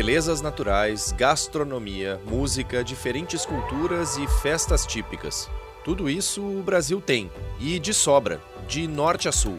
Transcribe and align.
Belezas 0.00 0.40
naturais, 0.40 1.12
gastronomia, 1.12 2.18
música, 2.24 2.82
diferentes 2.82 3.44
culturas 3.44 4.16
e 4.16 4.26
festas 4.40 4.86
típicas. 4.86 5.46
Tudo 5.84 6.08
isso 6.08 6.40
o 6.40 6.62
Brasil 6.62 7.02
tem, 7.02 7.30
e 7.60 7.78
de 7.78 7.92
sobra, 7.92 8.40
de 8.66 8.88
norte 8.88 9.28
a 9.28 9.32
sul. 9.32 9.58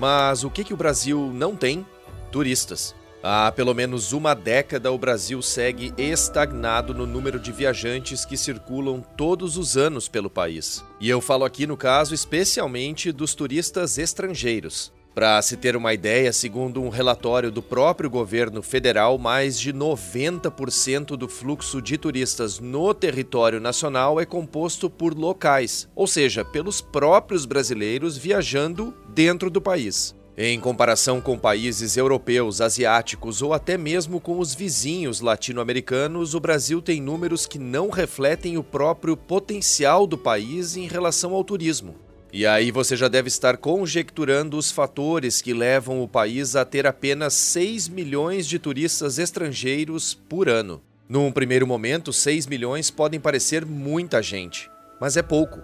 Mas 0.00 0.44
o 0.44 0.50
que, 0.50 0.64
que 0.64 0.72
o 0.72 0.78
Brasil 0.78 1.30
não 1.34 1.54
tem? 1.54 1.84
Turistas. 2.30 2.94
Há 3.22 3.52
pelo 3.52 3.74
menos 3.74 4.14
uma 4.14 4.32
década, 4.32 4.90
o 4.90 4.96
Brasil 4.96 5.42
segue 5.42 5.92
estagnado 5.98 6.94
no 6.94 7.06
número 7.06 7.38
de 7.38 7.52
viajantes 7.52 8.24
que 8.24 8.38
circulam 8.38 9.02
todos 9.14 9.58
os 9.58 9.76
anos 9.76 10.08
pelo 10.08 10.30
país. 10.30 10.82
E 10.98 11.10
eu 11.10 11.20
falo 11.20 11.44
aqui 11.44 11.66
no 11.66 11.76
caso 11.76 12.14
especialmente 12.14 13.12
dos 13.12 13.34
turistas 13.34 13.98
estrangeiros. 13.98 14.90
Para 15.14 15.42
se 15.42 15.58
ter 15.58 15.76
uma 15.76 15.92
ideia, 15.92 16.32
segundo 16.32 16.82
um 16.82 16.88
relatório 16.88 17.50
do 17.50 17.62
próprio 17.62 18.08
governo 18.08 18.62
federal, 18.62 19.18
mais 19.18 19.60
de 19.60 19.70
90% 19.70 21.16
do 21.16 21.28
fluxo 21.28 21.82
de 21.82 21.98
turistas 21.98 22.58
no 22.58 22.94
território 22.94 23.60
nacional 23.60 24.18
é 24.18 24.24
composto 24.24 24.88
por 24.88 25.12
locais, 25.12 25.86
ou 25.94 26.06
seja, 26.06 26.42
pelos 26.46 26.80
próprios 26.80 27.44
brasileiros 27.44 28.16
viajando 28.16 28.94
dentro 29.14 29.50
do 29.50 29.60
país. 29.60 30.14
Em 30.34 30.58
comparação 30.58 31.20
com 31.20 31.38
países 31.38 31.98
europeus, 31.98 32.62
asiáticos 32.62 33.42
ou 33.42 33.52
até 33.52 33.76
mesmo 33.76 34.18
com 34.18 34.38
os 34.38 34.54
vizinhos 34.54 35.20
latino-americanos, 35.20 36.34
o 36.34 36.40
Brasil 36.40 36.80
tem 36.80 37.02
números 37.02 37.44
que 37.44 37.58
não 37.58 37.90
refletem 37.90 38.56
o 38.56 38.64
próprio 38.64 39.14
potencial 39.14 40.06
do 40.06 40.16
país 40.16 40.74
em 40.74 40.86
relação 40.86 41.34
ao 41.34 41.44
turismo. 41.44 41.96
E 42.32 42.46
aí 42.46 42.70
você 42.70 42.96
já 42.96 43.08
deve 43.08 43.28
estar 43.28 43.58
conjecturando 43.58 44.56
os 44.56 44.70
fatores 44.70 45.42
que 45.42 45.52
levam 45.52 46.02
o 46.02 46.08
país 46.08 46.56
a 46.56 46.64
ter 46.64 46.86
apenas 46.86 47.34
6 47.34 47.88
milhões 47.88 48.46
de 48.46 48.58
turistas 48.58 49.18
estrangeiros 49.18 50.14
por 50.14 50.48
ano. 50.48 50.80
Num 51.06 51.30
primeiro 51.30 51.66
momento, 51.66 52.10
6 52.10 52.46
milhões 52.46 52.90
podem 52.90 53.20
parecer 53.20 53.66
muita 53.66 54.22
gente, 54.22 54.70
mas 54.98 55.18
é 55.18 55.22
pouco. 55.22 55.60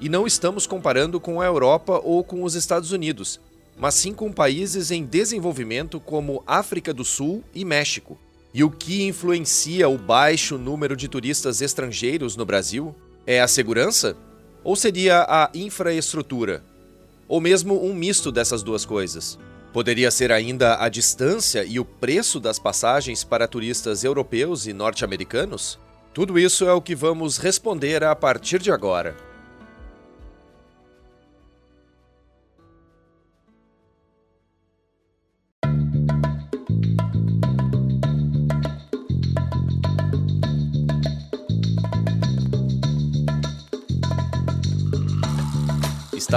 E 0.00 0.08
não 0.08 0.26
estamos 0.26 0.66
comparando 0.66 1.20
com 1.20 1.38
a 1.38 1.44
Europa 1.44 2.00
ou 2.02 2.24
com 2.24 2.42
os 2.44 2.54
Estados 2.54 2.92
Unidos, 2.92 3.38
mas 3.76 3.92
sim 3.92 4.14
com 4.14 4.32
países 4.32 4.90
em 4.90 5.04
desenvolvimento 5.04 6.00
como 6.00 6.42
África 6.46 6.94
do 6.94 7.04
Sul 7.04 7.44
e 7.54 7.62
México. 7.62 8.18
E 8.54 8.64
o 8.64 8.70
que 8.70 9.02
influencia 9.06 9.86
o 9.86 9.98
baixo 9.98 10.56
número 10.56 10.96
de 10.96 11.08
turistas 11.08 11.60
estrangeiros 11.60 12.36
no 12.36 12.46
Brasil? 12.46 12.94
É 13.26 13.42
a 13.42 13.46
segurança? 13.48 14.16
Ou 14.66 14.74
seria 14.74 15.24
a 15.28 15.48
infraestrutura? 15.54 16.60
Ou 17.28 17.40
mesmo 17.40 17.86
um 17.86 17.94
misto 17.94 18.32
dessas 18.32 18.64
duas 18.64 18.84
coisas? 18.84 19.38
Poderia 19.72 20.10
ser 20.10 20.32
ainda 20.32 20.82
a 20.82 20.88
distância 20.88 21.62
e 21.64 21.78
o 21.78 21.84
preço 21.84 22.40
das 22.40 22.58
passagens 22.58 23.22
para 23.22 23.46
turistas 23.46 24.02
europeus 24.02 24.66
e 24.66 24.72
norte-americanos? 24.72 25.78
Tudo 26.12 26.36
isso 26.36 26.64
é 26.64 26.72
o 26.72 26.82
que 26.82 26.96
vamos 26.96 27.38
responder 27.38 28.02
a 28.02 28.16
partir 28.16 28.58
de 28.58 28.72
agora. 28.72 29.16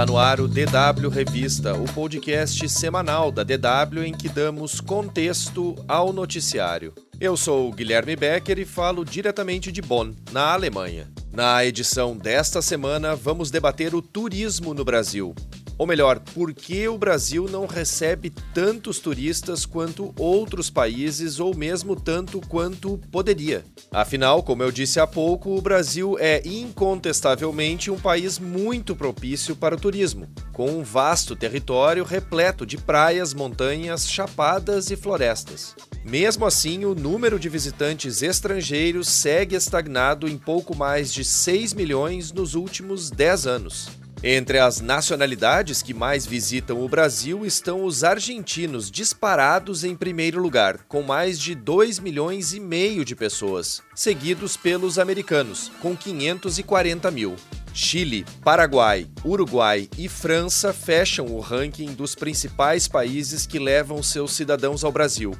Está 0.00 0.10
no 0.10 0.16
ar 0.16 0.40
o 0.40 0.48
DW 0.48 1.10
Revista, 1.10 1.74
o 1.74 1.84
podcast 1.84 2.66
semanal 2.70 3.30
da 3.30 3.44
DW 3.44 4.02
em 4.06 4.14
que 4.14 4.30
damos 4.30 4.80
contexto 4.80 5.76
ao 5.86 6.10
noticiário. 6.10 6.94
Eu 7.20 7.36
sou 7.36 7.70
Guilherme 7.70 8.16
Becker 8.16 8.58
e 8.58 8.64
falo 8.64 9.04
diretamente 9.04 9.70
de 9.70 9.82
Bonn, 9.82 10.14
na 10.32 10.54
Alemanha. 10.54 11.06
Na 11.30 11.62
edição 11.66 12.16
desta 12.16 12.62
semana, 12.62 13.14
vamos 13.14 13.50
debater 13.50 13.94
o 13.94 14.00
turismo 14.00 14.72
no 14.72 14.86
Brasil. 14.86 15.34
Ou 15.80 15.86
melhor, 15.86 16.20
por 16.34 16.52
que 16.52 16.86
o 16.88 16.98
Brasil 16.98 17.48
não 17.48 17.64
recebe 17.64 18.28
tantos 18.52 18.98
turistas 18.98 19.64
quanto 19.64 20.12
outros 20.18 20.68
países 20.68 21.40
ou 21.40 21.56
mesmo 21.56 21.96
tanto 21.96 22.38
quanto 22.38 23.00
poderia? 23.10 23.64
Afinal, 23.90 24.42
como 24.42 24.62
eu 24.62 24.70
disse 24.70 25.00
há 25.00 25.06
pouco, 25.06 25.56
o 25.56 25.62
Brasil 25.62 26.18
é 26.20 26.46
incontestavelmente 26.46 27.90
um 27.90 27.98
país 27.98 28.38
muito 28.38 28.94
propício 28.94 29.56
para 29.56 29.74
o 29.74 29.80
turismo, 29.80 30.28
com 30.52 30.68
um 30.68 30.82
vasto 30.82 31.34
território 31.34 32.04
repleto 32.04 32.66
de 32.66 32.76
praias, 32.76 33.32
montanhas, 33.32 34.06
chapadas 34.06 34.90
e 34.90 34.96
florestas. 34.96 35.74
Mesmo 36.04 36.44
assim, 36.44 36.84
o 36.84 36.94
número 36.94 37.38
de 37.38 37.48
visitantes 37.48 38.20
estrangeiros 38.20 39.08
segue 39.08 39.56
estagnado 39.56 40.28
em 40.28 40.36
pouco 40.36 40.76
mais 40.76 41.10
de 41.10 41.24
6 41.24 41.72
milhões 41.72 42.32
nos 42.32 42.54
últimos 42.54 43.10
10 43.10 43.46
anos. 43.46 43.99
Entre 44.22 44.58
as 44.58 44.82
nacionalidades 44.82 45.80
que 45.80 45.94
mais 45.94 46.26
visitam 46.26 46.84
o 46.84 46.88
Brasil 46.88 47.46
estão 47.46 47.84
os 47.86 48.04
argentinos, 48.04 48.90
disparados 48.90 49.82
em 49.82 49.96
primeiro 49.96 50.42
lugar, 50.42 50.80
com 50.86 51.00
mais 51.00 51.40
de 51.40 51.54
2 51.54 51.98
milhões 51.98 52.52
e 52.52 52.60
meio 52.60 53.02
de 53.02 53.16
pessoas, 53.16 53.80
seguidos 53.94 54.58
pelos 54.58 54.98
americanos, 54.98 55.72
com 55.80 55.96
540 55.96 57.10
mil. 57.10 57.34
Chile, 57.72 58.26
Paraguai, 58.44 59.08
Uruguai 59.24 59.88
e 59.96 60.06
França 60.06 60.70
fecham 60.70 61.24
o 61.24 61.40
ranking 61.40 61.94
dos 61.94 62.14
principais 62.14 62.86
países 62.86 63.46
que 63.46 63.58
levam 63.58 64.02
seus 64.02 64.32
cidadãos 64.32 64.84
ao 64.84 64.92
Brasil. 64.92 65.32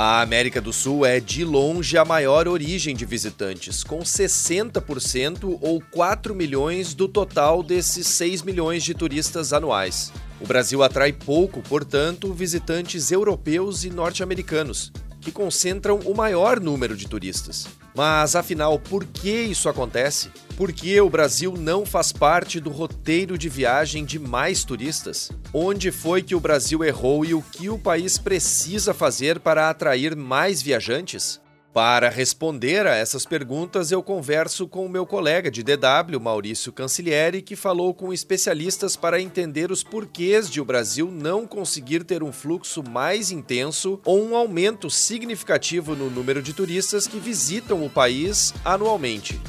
A 0.00 0.20
América 0.20 0.60
do 0.60 0.72
Sul 0.72 1.04
é 1.04 1.18
de 1.18 1.44
longe 1.44 1.98
a 1.98 2.04
maior 2.04 2.46
origem 2.46 2.94
de 2.94 3.04
visitantes, 3.04 3.82
com 3.82 3.98
60% 3.98 5.58
ou 5.60 5.82
4 5.90 6.36
milhões 6.36 6.94
do 6.94 7.08
total 7.08 7.64
desses 7.64 8.06
6 8.06 8.42
milhões 8.42 8.84
de 8.84 8.94
turistas 8.94 9.52
anuais. 9.52 10.12
O 10.40 10.46
Brasil 10.46 10.84
atrai 10.84 11.12
pouco, 11.12 11.60
portanto, 11.62 12.32
visitantes 12.32 13.10
europeus 13.10 13.82
e 13.82 13.90
norte-americanos, 13.90 14.92
que 15.20 15.32
concentram 15.32 15.98
o 16.04 16.14
maior 16.14 16.60
número 16.60 16.96
de 16.96 17.08
turistas. 17.08 17.66
Mas 17.94 18.36
afinal, 18.36 18.78
por 18.78 19.04
que 19.04 19.30
isso 19.30 19.68
acontece? 19.68 20.30
Por 20.56 20.72
que 20.72 21.00
o 21.00 21.10
Brasil 21.10 21.54
não 21.58 21.84
faz 21.84 22.12
parte 22.12 22.60
do 22.60 22.70
roteiro 22.70 23.36
de 23.36 23.48
viagem 23.48 24.04
de 24.04 24.18
mais 24.18 24.64
turistas? 24.64 25.30
Onde 25.52 25.90
foi 25.90 26.22
que 26.22 26.34
o 26.34 26.40
Brasil 26.40 26.84
errou 26.84 27.24
e 27.24 27.34
o 27.34 27.42
que 27.42 27.68
o 27.68 27.78
país 27.78 28.18
precisa 28.18 28.94
fazer 28.94 29.40
para 29.40 29.68
atrair 29.70 30.14
mais 30.14 30.62
viajantes? 30.62 31.40
Para 31.78 32.08
responder 32.08 32.88
a 32.88 32.96
essas 32.96 33.24
perguntas, 33.24 33.92
eu 33.92 34.02
converso 34.02 34.66
com 34.66 34.84
o 34.84 34.88
meu 34.88 35.06
colega 35.06 35.48
de 35.48 35.62
DW, 35.62 36.18
Maurício 36.20 36.72
Cancilieri, 36.72 37.40
que 37.40 37.54
falou 37.54 37.94
com 37.94 38.12
especialistas 38.12 38.96
para 38.96 39.20
entender 39.20 39.70
os 39.70 39.84
porquês 39.84 40.50
de 40.50 40.60
o 40.60 40.64
Brasil 40.64 41.08
não 41.08 41.46
conseguir 41.46 42.02
ter 42.02 42.20
um 42.20 42.32
fluxo 42.32 42.82
mais 42.82 43.30
intenso 43.30 44.00
ou 44.04 44.20
um 44.20 44.34
aumento 44.34 44.90
significativo 44.90 45.94
no 45.94 46.10
número 46.10 46.42
de 46.42 46.52
turistas 46.52 47.06
que 47.06 47.20
visitam 47.20 47.86
o 47.86 47.88
país 47.88 48.52
anualmente. 48.64 49.40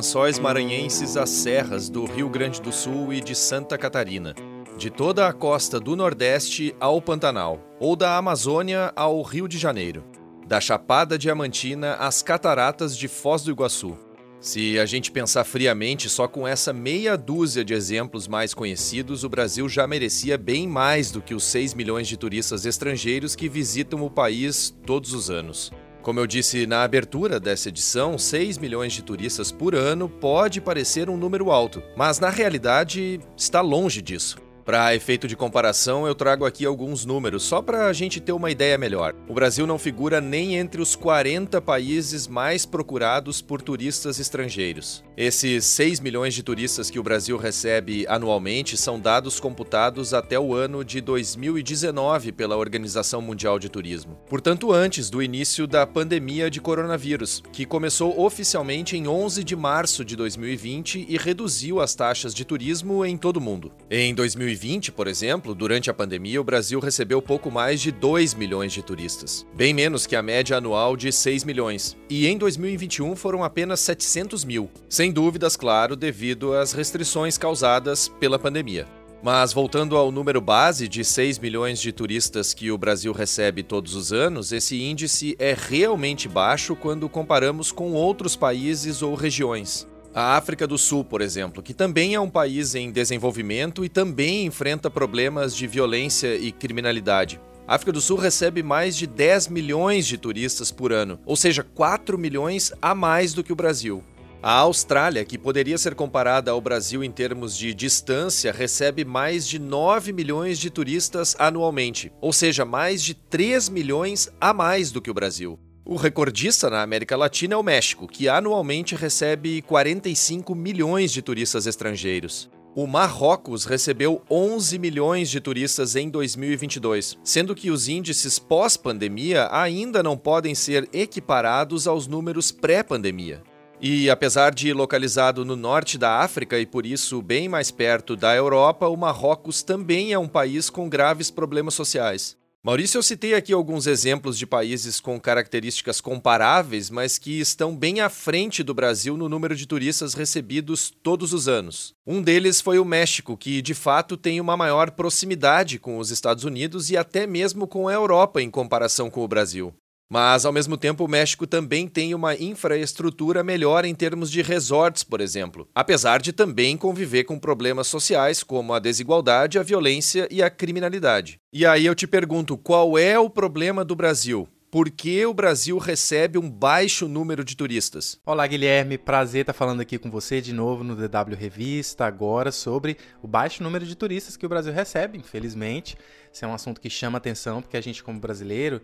Lençóis 0.00 0.38
maranhenses 0.38 1.14
às 1.18 1.28
serras 1.28 1.90
do 1.90 2.06
Rio 2.06 2.30
Grande 2.30 2.58
do 2.62 2.72
Sul 2.72 3.12
e 3.12 3.20
de 3.20 3.34
Santa 3.34 3.76
Catarina, 3.76 4.34
de 4.78 4.88
toda 4.88 5.28
a 5.28 5.32
costa 5.32 5.78
do 5.78 5.94
Nordeste 5.94 6.74
ao 6.80 7.02
Pantanal, 7.02 7.60
ou 7.78 7.94
da 7.94 8.16
Amazônia 8.16 8.94
ao 8.96 9.20
Rio 9.20 9.46
de 9.46 9.58
Janeiro, 9.58 10.02
da 10.46 10.58
Chapada 10.58 11.18
Diamantina 11.18 11.96
às 11.96 12.22
Cataratas 12.22 12.96
de 12.96 13.08
Foz 13.08 13.42
do 13.42 13.50
Iguaçu. 13.50 13.94
Se 14.40 14.78
a 14.78 14.86
gente 14.86 15.12
pensar 15.12 15.44
friamente, 15.44 16.08
só 16.08 16.26
com 16.26 16.48
essa 16.48 16.72
meia 16.72 17.14
dúzia 17.14 17.62
de 17.62 17.74
exemplos 17.74 18.26
mais 18.26 18.54
conhecidos, 18.54 19.22
o 19.22 19.28
Brasil 19.28 19.68
já 19.68 19.86
merecia 19.86 20.38
bem 20.38 20.66
mais 20.66 21.10
do 21.10 21.20
que 21.20 21.34
os 21.34 21.44
6 21.44 21.74
milhões 21.74 22.08
de 22.08 22.16
turistas 22.16 22.64
estrangeiros 22.64 23.36
que 23.36 23.50
visitam 23.50 24.02
o 24.02 24.08
país 24.08 24.74
todos 24.86 25.12
os 25.12 25.28
anos. 25.28 25.70
Como 26.02 26.18
eu 26.18 26.26
disse 26.26 26.66
na 26.66 26.82
abertura 26.82 27.38
dessa 27.38 27.68
edição, 27.68 28.16
6 28.16 28.56
milhões 28.56 28.92
de 28.92 29.02
turistas 29.02 29.52
por 29.52 29.74
ano 29.74 30.08
pode 30.08 30.60
parecer 30.60 31.10
um 31.10 31.16
número 31.16 31.50
alto, 31.50 31.82
mas 31.94 32.18
na 32.18 32.30
realidade 32.30 33.20
está 33.36 33.60
longe 33.60 34.00
disso. 34.00 34.49
Para 34.64 34.94
efeito 34.94 35.26
de 35.26 35.36
comparação, 35.36 36.06
eu 36.06 36.14
trago 36.14 36.44
aqui 36.44 36.64
alguns 36.64 37.04
números, 37.04 37.42
só 37.42 37.62
para 37.62 37.86
a 37.86 37.92
gente 37.92 38.20
ter 38.20 38.32
uma 38.32 38.50
ideia 38.50 38.76
melhor. 38.76 39.14
O 39.28 39.34
Brasil 39.34 39.66
não 39.66 39.78
figura 39.78 40.20
nem 40.20 40.56
entre 40.56 40.80
os 40.80 40.94
40 40.94 41.60
países 41.60 42.26
mais 42.26 42.66
procurados 42.66 43.40
por 43.40 43.62
turistas 43.62 44.20
estrangeiros. 44.20 45.02
Esses 45.16 45.64
6 45.64 46.00
milhões 46.00 46.34
de 46.34 46.42
turistas 46.42 46.90
que 46.90 46.98
o 46.98 47.02
Brasil 47.02 47.36
recebe 47.36 48.06
anualmente 48.08 48.76
são 48.76 49.00
dados 49.00 49.40
computados 49.40 50.12
até 50.12 50.38
o 50.38 50.54
ano 50.54 50.84
de 50.84 51.00
2019 51.00 52.32
pela 52.32 52.56
Organização 52.56 53.22
Mundial 53.22 53.58
de 53.58 53.68
Turismo. 53.68 54.18
Portanto, 54.28 54.72
antes 54.72 55.10
do 55.10 55.22
início 55.22 55.66
da 55.66 55.86
pandemia 55.86 56.50
de 56.50 56.60
coronavírus, 56.60 57.42
que 57.52 57.64
começou 57.64 58.20
oficialmente 58.20 58.96
em 58.96 59.08
11 59.08 59.42
de 59.42 59.56
março 59.56 60.04
de 60.04 60.16
2020 60.16 61.06
e 61.08 61.16
reduziu 61.16 61.80
as 61.80 61.94
taxas 61.94 62.34
de 62.34 62.44
turismo 62.44 63.04
em 63.04 63.16
todo 63.16 63.38
o 63.38 63.40
mundo. 63.40 63.72
Em 63.90 64.14
2020, 64.14 64.49
2020, 64.50 64.92
por 64.92 65.06
exemplo, 65.06 65.54
durante 65.54 65.90
a 65.90 65.94
pandemia, 65.94 66.40
o 66.40 66.44
Brasil 66.44 66.80
recebeu 66.80 67.22
pouco 67.22 67.50
mais 67.50 67.80
de 67.80 67.92
2 67.92 68.34
milhões 68.34 68.72
de 68.72 68.82
turistas, 68.82 69.46
bem 69.54 69.72
menos 69.72 70.06
que 70.06 70.16
a 70.16 70.22
média 70.22 70.56
anual 70.56 70.96
de 70.96 71.12
6 71.12 71.44
milhões. 71.44 71.96
E 72.08 72.26
em 72.26 72.36
2021 72.36 73.14
foram 73.14 73.44
apenas 73.44 73.78
700 73.80 74.44
mil, 74.44 74.68
sem 74.88 75.12
dúvidas, 75.12 75.56
claro, 75.56 75.94
devido 75.94 76.52
às 76.52 76.72
restrições 76.72 77.38
causadas 77.38 78.08
pela 78.08 78.38
pandemia. 78.38 78.88
Mas 79.22 79.52
voltando 79.52 79.96
ao 79.96 80.10
número 80.10 80.40
base 80.40 80.88
de 80.88 81.04
6 81.04 81.38
milhões 81.38 81.78
de 81.78 81.92
turistas 81.92 82.54
que 82.54 82.70
o 82.70 82.78
Brasil 82.78 83.12
recebe 83.12 83.62
todos 83.62 83.94
os 83.94 84.12
anos, 84.12 84.50
esse 84.50 84.82
índice 84.82 85.36
é 85.38 85.54
realmente 85.56 86.26
baixo 86.26 86.74
quando 86.74 87.08
comparamos 87.08 87.70
com 87.70 87.92
outros 87.92 88.34
países 88.34 89.02
ou 89.02 89.14
regiões. 89.14 89.86
A 90.12 90.36
África 90.36 90.66
do 90.66 90.76
Sul, 90.76 91.04
por 91.04 91.20
exemplo, 91.20 91.62
que 91.62 91.72
também 91.72 92.14
é 92.14 92.20
um 92.20 92.28
país 92.28 92.74
em 92.74 92.90
desenvolvimento 92.90 93.84
e 93.84 93.88
também 93.88 94.44
enfrenta 94.44 94.90
problemas 94.90 95.54
de 95.54 95.68
violência 95.68 96.34
e 96.34 96.50
criminalidade. 96.50 97.40
A 97.64 97.76
África 97.76 97.92
do 97.92 98.00
Sul 98.00 98.18
recebe 98.18 98.60
mais 98.60 98.96
de 98.96 99.06
10 99.06 99.46
milhões 99.46 100.04
de 100.08 100.18
turistas 100.18 100.72
por 100.72 100.92
ano, 100.92 101.20
ou 101.24 101.36
seja, 101.36 101.62
4 101.62 102.18
milhões 102.18 102.72
a 102.82 102.92
mais 102.92 103.32
do 103.32 103.44
que 103.44 103.52
o 103.52 103.56
Brasil. 103.56 104.02
A 104.42 104.52
Austrália, 104.54 105.24
que 105.24 105.38
poderia 105.38 105.78
ser 105.78 105.94
comparada 105.94 106.50
ao 106.50 106.60
Brasil 106.60 107.04
em 107.04 107.10
termos 107.12 107.56
de 107.56 107.72
distância, 107.72 108.50
recebe 108.50 109.04
mais 109.04 109.46
de 109.46 109.60
9 109.60 110.12
milhões 110.12 110.58
de 110.58 110.70
turistas 110.70 111.36
anualmente, 111.38 112.10
ou 112.20 112.32
seja, 112.32 112.64
mais 112.64 113.00
de 113.00 113.14
3 113.14 113.68
milhões 113.68 114.28
a 114.40 114.52
mais 114.52 114.90
do 114.90 115.00
que 115.00 115.10
o 115.10 115.14
Brasil. 115.14 115.56
O 115.90 115.96
recordista 115.96 116.70
na 116.70 116.82
América 116.82 117.16
Latina 117.16 117.54
é 117.54 117.56
o 117.56 117.64
México, 117.64 118.06
que 118.06 118.28
anualmente 118.28 118.94
recebe 118.94 119.60
45 119.62 120.54
milhões 120.54 121.10
de 121.10 121.20
turistas 121.20 121.66
estrangeiros. 121.66 122.48
O 122.76 122.86
Marrocos 122.86 123.64
recebeu 123.64 124.22
11 124.30 124.78
milhões 124.78 125.28
de 125.28 125.40
turistas 125.40 125.96
em 125.96 126.08
2022, 126.08 127.18
sendo 127.24 127.56
que 127.56 127.72
os 127.72 127.88
índices 127.88 128.38
pós-pandemia 128.38 129.48
ainda 129.50 130.00
não 130.00 130.16
podem 130.16 130.54
ser 130.54 130.88
equiparados 130.92 131.88
aos 131.88 132.06
números 132.06 132.52
pré-pandemia. 132.52 133.42
E 133.80 134.08
apesar 134.08 134.54
de 134.54 134.72
localizado 134.72 135.44
no 135.44 135.56
norte 135.56 135.98
da 135.98 136.20
África 136.20 136.56
e 136.60 136.66
por 136.66 136.86
isso 136.86 137.20
bem 137.20 137.48
mais 137.48 137.72
perto 137.72 138.14
da 138.14 138.32
Europa, 138.32 138.86
o 138.86 138.96
Marrocos 138.96 139.64
também 139.64 140.12
é 140.12 140.18
um 140.20 140.28
país 140.28 140.70
com 140.70 140.88
graves 140.88 141.32
problemas 141.32 141.74
sociais. 141.74 142.38
Maurício, 142.62 142.98
eu 142.98 143.02
citei 143.02 143.32
aqui 143.32 143.54
alguns 143.54 143.86
exemplos 143.86 144.36
de 144.36 144.46
países 144.46 145.00
com 145.00 145.18
características 145.18 145.98
comparáveis, 145.98 146.90
mas 146.90 147.16
que 147.16 147.40
estão 147.40 147.74
bem 147.74 148.00
à 148.00 148.10
frente 148.10 148.62
do 148.62 148.74
Brasil 148.74 149.16
no 149.16 149.30
número 149.30 149.56
de 149.56 149.66
turistas 149.66 150.12
recebidos 150.12 150.92
todos 151.02 151.32
os 151.32 151.48
anos. 151.48 151.94
Um 152.06 152.20
deles 152.20 152.60
foi 152.60 152.78
o 152.78 152.84
México, 152.84 153.34
que 153.34 153.62
de 153.62 153.72
fato 153.72 154.14
tem 154.14 154.42
uma 154.42 154.58
maior 154.58 154.90
proximidade 154.90 155.78
com 155.78 155.96
os 155.96 156.10
Estados 156.10 156.44
Unidos 156.44 156.90
e 156.90 156.98
até 156.98 157.26
mesmo 157.26 157.66
com 157.66 157.88
a 157.88 157.94
Europa 157.94 158.42
em 158.42 158.50
comparação 158.50 159.08
com 159.08 159.24
o 159.24 159.28
Brasil. 159.28 159.72
Mas, 160.12 160.44
ao 160.44 160.52
mesmo 160.52 160.76
tempo, 160.76 161.04
o 161.04 161.08
México 161.08 161.46
também 161.46 161.86
tem 161.86 162.16
uma 162.16 162.34
infraestrutura 162.34 163.44
melhor 163.44 163.84
em 163.84 163.94
termos 163.94 164.28
de 164.28 164.42
resorts, 164.42 165.04
por 165.04 165.20
exemplo, 165.20 165.68
apesar 165.72 166.20
de 166.20 166.32
também 166.32 166.76
conviver 166.76 167.22
com 167.22 167.38
problemas 167.38 167.86
sociais 167.86 168.42
como 168.42 168.74
a 168.74 168.80
desigualdade, 168.80 169.56
a 169.56 169.62
violência 169.62 170.26
e 170.28 170.42
a 170.42 170.50
criminalidade. 170.50 171.38
E 171.52 171.64
aí 171.64 171.86
eu 171.86 171.94
te 171.94 172.08
pergunto, 172.08 172.58
qual 172.58 172.98
é 172.98 173.20
o 173.20 173.30
problema 173.30 173.84
do 173.84 173.94
Brasil? 173.94 174.48
Por 174.68 174.88
que 174.88 175.26
o 175.26 175.34
Brasil 175.34 175.78
recebe 175.78 176.38
um 176.38 176.48
baixo 176.48 177.08
número 177.08 177.44
de 177.44 177.56
turistas? 177.56 178.20
Olá, 178.24 178.46
Guilherme. 178.46 178.98
Prazer 178.98 179.40
estar 179.40 179.52
falando 179.52 179.80
aqui 179.80 179.98
com 179.98 180.10
você 180.10 180.40
de 180.40 180.52
novo 180.52 180.84
no 180.84 180.94
DW 180.94 181.34
Revista, 181.36 182.04
agora 182.04 182.52
sobre 182.52 182.96
o 183.20 183.26
baixo 183.26 183.64
número 183.64 183.84
de 183.84 183.96
turistas 183.96 184.36
que 184.36 184.46
o 184.46 184.48
Brasil 184.48 184.72
recebe, 184.72 185.18
infelizmente. 185.18 185.96
Esse 186.32 186.44
é 186.44 186.48
um 186.48 186.54
assunto 186.54 186.80
que 186.80 186.88
chama 186.88 187.18
atenção, 187.18 187.60
porque 187.60 187.76
a 187.76 187.80
gente, 187.80 188.00
como 188.00 188.20
brasileiro, 188.20 188.80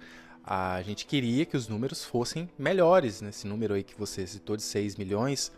a 0.46 0.80
gente 0.82 1.04
queria 1.06 1.44
que 1.44 1.56
os 1.56 1.66
números 1.66 2.04
fossem 2.04 2.48
melhores, 2.56 3.20
né? 3.20 3.30
Esse 3.30 3.46
número 3.46 3.74
aí 3.74 3.82
que 3.82 3.98
você 3.98 4.24
citou 4.26 4.56
de 4.56 4.62
6 4.62 4.94
milhões 4.96 5.52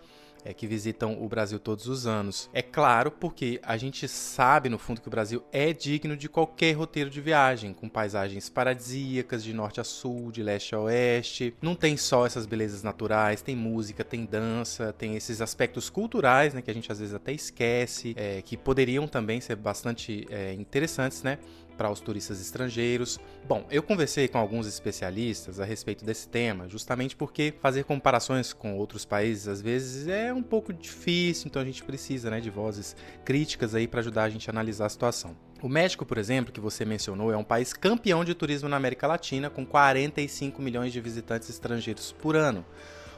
é, 0.45 0.55
que 0.55 0.67
visitam 0.67 1.23
o 1.23 1.29
Brasil 1.29 1.59
todos 1.59 1.87
os 1.87 2.07
anos. 2.07 2.49
É 2.53 2.63
claro, 2.63 3.11
porque 3.11 3.61
a 3.63 3.77
gente 3.77 4.09
sabe 4.09 4.69
no 4.69 4.79
fundo 4.79 5.01
que 5.01 5.09
o 5.09 5.11
Brasil 5.11 5.43
é 5.53 5.73
digno 5.73 6.17
de 6.17 6.29
qualquer 6.29 6.73
roteiro 6.73 7.11
de 7.11 7.21
viagem, 7.21 7.75
com 7.75 7.89
paisagens 7.89 8.49
paradisíacas 8.49 9.45
de 9.45 9.53
norte 9.53 9.81
a 9.81 9.85
sul, 9.85 10.31
de 10.33 10.43
leste 10.43 10.75
a 10.75 10.81
oeste. 10.81 11.55
Não 11.61 11.75
tem 11.75 11.97
só 11.97 12.25
essas 12.25 12.47
belezas 12.47 12.83
naturais, 12.83 13.43
tem 13.43 13.57
música, 13.57 14.05
tem 14.05 14.25
dança, 14.25 14.93
tem 14.93 15.17
esses 15.17 15.43
aspectos 15.43 15.91
culturais, 15.91 16.55
né, 16.55 16.63
que 16.63 16.71
a 16.71 16.75
gente 16.75 16.91
às 16.91 16.99
vezes 16.99 17.15
até 17.15 17.33
esquece, 17.33 18.15
é, 18.17 18.41
que 18.43 18.57
poderiam 18.57 19.07
também 19.07 19.41
ser 19.41 19.57
bastante 19.57 20.27
é, 20.31 20.55
interessantes, 20.55 21.23
né? 21.23 21.39
Para 21.79 21.91
os 21.91 22.01
turistas 22.01 22.41
estrangeiros. 22.41 23.21
Bom, 23.47 23.65
eu 23.71 23.83
conversei 23.83 24.27
com 24.27 24.37
alguns 24.37 24.67
especialistas 24.67 25.61
a 25.61 25.65
respeito 25.65 26.05
desse 26.05 26.29
tema, 26.29 26.69
justamente 26.69 27.15
porque 27.15 27.55
fazer 27.63 27.85
comparações 27.85 28.53
com 28.53 28.77
outros 28.77 29.05
países 29.05 29.47
às 29.47 29.63
vezes 29.63 30.09
é 30.09 30.35
um 30.35 30.43
pouco 30.43 30.73
difícil, 30.73 31.47
então 31.47 31.63
a 31.63 31.65
gente 31.65 31.85
precisa 31.85 32.29
né, 32.29 32.41
de 32.41 32.51
vozes 32.51 32.97
críticas 33.25 33.77
aí 33.77 33.87
para 33.87 34.01
ajudar 34.01 34.25
a 34.25 34.29
gente 34.29 34.51
a 34.51 34.53
analisar 34.53 34.87
a 34.87 34.91
situação. 34.91 35.37
O 35.63 35.69
México, 35.69 36.05
por 36.05 36.19
exemplo, 36.19 36.53
que 36.53 36.61
você 36.61 36.85
mencionou, 36.85 37.33
é 37.33 37.37
um 37.37 37.45
país 37.45 37.73
campeão 37.73 38.25
de 38.25 38.35
turismo 38.35 38.69
na 38.69 38.77
América 38.77 39.07
Latina, 39.07 39.49
com 39.49 39.65
45 39.65 40.61
milhões 40.61 40.93
de 40.93 41.01
visitantes 41.01 41.49
estrangeiros 41.49 42.13
por 42.13 42.37
ano. 42.37 42.65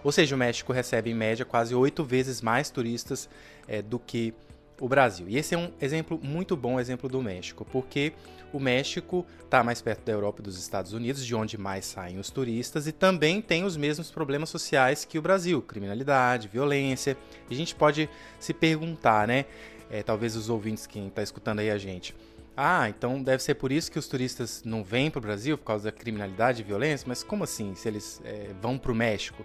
Ou 0.02 0.12
seja, 0.12 0.34
o 0.34 0.38
México 0.38 0.72
recebe 0.72 1.10
em 1.10 1.14
média 1.14 1.44
quase 1.44 1.74
oito 1.74 2.02
vezes 2.04 2.40
mais 2.40 2.70
turistas 2.70 3.28
é, 3.68 3.82
do 3.82 3.98
que 3.98 4.32
o 4.80 4.88
Brasil. 4.88 5.28
E 5.28 5.36
esse 5.36 5.54
é 5.54 5.58
um 5.58 5.70
exemplo 5.80 6.18
muito 6.22 6.56
bom, 6.56 6.80
exemplo 6.80 7.08
do 7.08 7.22
México, 7.22 7.64
porque 7.64 8.12
o 8.52 8.58
México 8.58 9.24
está 9.44 9.62
mais 9.62 9.80
perto 9.80 10.04
da 10.04 10.12
Europa 10.12 10.40
e 10.40 10.42
dos 10.42 10.58
Estados 10.58 10.92
Unidos, 10.92 11.24
de 11.24 11.34
onde 11.34 11.56
mais 11.56 11.84
saem 11.84 12.18
os 12.18 12.30
turistas, 12.30 12.86
e 12.86 12.92
também 12.92 13.40
tem 13.40 13.62
os 13.64 13.76
mesmos 13.76 14.10
problemas 14.10 14.48
sociais 14.48 15.04
que 15.04 15.18
o 15.18 15.22
Brasil, 15.22 15.62
criminalidade, 15.62 16.48
violência. 16.48 17.16
E 17.48 17.54
a 17.54 17.56
gente 17.56 17.74
pode 17.74 18.08
se 18.38 18.52
perguntar, 18.52 19.28
né? 19.28 19.44
É, 19.90 20.02
talvez 20.02 20.34
os 20.36 20.48
ouvintes, 20.48 20.86
quem 20.86 21.08
está 21.08 21.22
escutando 21.22 21.58
aí 21.60 21.70
a 21.70 21.78
gente. 21.78 22.14
Ah, 22.56 22.88
então 22.88 23.22
deve 23.22 23.42
ser 23.42 23.54
por 23.54 23.72
isso 23.72 23.90
que 23.90 23.98
os 23.98 24.06
turistas 24.06 24.62
não 24.64 24.82
vêm 24.84 25.10
para 25.10 25.18
o 25.18 25.22
Brasil, 25.22 25.56
por 25.56 25.64
causa 25.64 25.84
da 25.84 25.92
criminalidade 25.92 26.62
e 26.62 26.64
violência? 26.64 27.06
Mas 27.08 27.22
como 27.22 27.44
assim, 27.44 27.74
se 27.74 27.88
eles 27.88 28.20
é, 28.24 28.50
vão 28.60 28.78
para 28.78 28.92
o 28.92 28.94
México? 28.94 29.44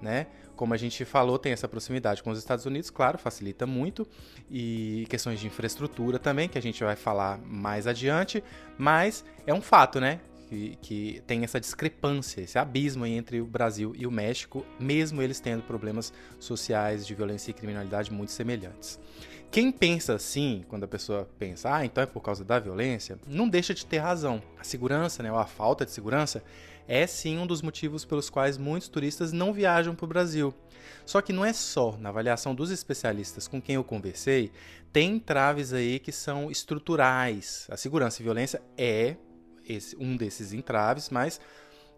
Né? 0.00 0.26
Como 0.58 0.74
a 0.74 0.76
gente 0.76 1.04
falou, 1.04 1.38
tem 1.38 1.52
essa 1.52 1.68
proximidade 1.68 2.20
com 2.20 2.32
os 2.32 2.38
Estados 2.38 2.66
Unidos, 2.66 2.90
claro, 2.90 3.16
facilita 3.16 3.64
muito. 3.64 4.04
E 4.50 5.06
questões 5.08 5.38
de 5.38 5.46
infraestrutura 5.46 6.18
também, 6.18 6.48
que 6.48 6.58
a 6.58 6.60
gente 6.60 6.82
vai 6.82 6.96
falar 6.96 7.38
mais 7.38 7.86
adiante. 7.86 8.42
Mas 8.76 9.24
é 9.46 9.54
um 9.54 9.62
fato, 9.62 10.00
né? 10.00 10.18
Que, 10.48 10.76
que, 10.82 11.22
tem 11.28 11.44
essa 11.44 11.60
discrepância, 11.60 12.40
esse 12.40 12.58
abismo 12.58 13.06
entre 13.06 13.40
o 13.40 13.46
Brasil 13.46 13.94
e 13.96 14.04
o 14.04 14.10
México, 14.10 14.66
mesmo 14.80 15.22
eles 15.22 15.38
tendo 15.38 15.62
problemas 15.62 16.12
sociais 16.40 17.06
de 17.06 17.14
violência 17.14 17.52
e 17.52 17.54
criminalidade 17.54 18.12
muito 18.12 18.32
semelhantes. 18.32 18.98
Quem 19.50 19.72
pensa 19.72 20.14
assim, 20.14 20.62
quando 20.68 20.84
a 20.84 20.88
pessoa 20.88 21.26
pensa, 21.38 21.74
ah, 21.74 21.84
então 21.84 22.02
é 22.02 22.06
por 22.06 22.20
causa 22.20 22.44
da 22.44 22.58
violência, 22.58 23.18
não 23.26 23.48
deixa 23.48 23.72
de 23.72 23.86
ter 23.86 23.98
razão. 23.98 24.42
A 24.58 24.64
segurança, 24.64 25.22
né, 25.22 25.32
ou 25.32 25.38
a 25.38 25.46
falta 25.46 25.86
de 25.86 25.90
segurança, 25.90 26.42
é 26.86 27.06
sim 27.06 27.38
um 27.38 27.46
dos 27.46 27.62
motivos 27.62 28.04
pelos 28.04 28.28
quais 28.28 28.58
muitos 28.58 28.88
turistas 28.88 29.32
não 29.32 29.52
viajam 29.52 29.94
para 29.94 30.04
o 30.04 30.08
Brasil. 30.08 30.54
Só 31.06 31.22
que 31.22 31.32
não 31.32 31.44
é 31.44 31.54
só, 31.54 31.96
na 31.98 32.10
avaliação 32.10 32.54
dos 32.54 32.70
especialistas 32.70 33.48
com 33.48 33.60
quem 33.60 33.76
eu 33.76 33.84
conversei, 33.84 34.52
tem 34.92 35.16
entraves 35.16 35.72
aí 35.72 35.98
que 35.98 36.12
são 36.12 36.50
estruturais. 36.50 37.66
A 37.70 37.76
segurança 37.76 38.20
e 38.20 38.24
violência 38.24 38.62
é 38.76 39.16
esse, 39.66 39.96
um 39.96 40.16
desses 40.16 40.52
entraves, 40.52 41.08
mas 41.08 41.40